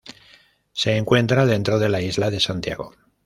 [0.73, 2.95] Se encuentra dentro de la isla de Santiago.